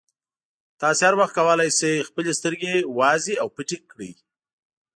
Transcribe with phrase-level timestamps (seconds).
[0.81, 4.11] تاسې هر وخت کولای شئ خپلې سترګې وازې او پټې کړئ.